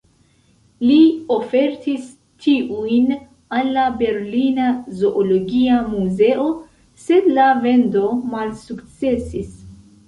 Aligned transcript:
Li 0.85 1.01
ofertis 1.35 2.07
tiujn 2.45 3.13
al 3.59 3.71
la 3.77 3.85
Berlina 4.01 4.73
Zoologia 5.03 5.79
Muzeo, 5.93 6.49
sed 7.07 7.31
la 7.39 7.51
vendo 7.69 8.13
malsukcesis. 8.35 9.57